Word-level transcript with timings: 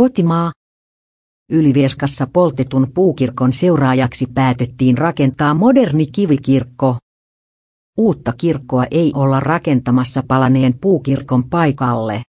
Kotimaa. 0.00 0.52
Ylivieskassa 1.50 2.26
poltetun 2.32 2.92
puukirkon 2.94 3.52
seuraajaksi 3.52 4.26
päätettiin 4.34 4.98
rakentaa 4.98 5.54
moderni 5.54 6.06
kivikirkko. 6.06 6.96
Uutta 7.98 8.32
kirkkoa 8.32 8.84
ei 8.90 9.12
olla 9.14 9.40
rakentamassa 9.40 10.22
palaneen 10.28 10.78
puukirkon 10.80 11.50
paikalle. 11.50 12.22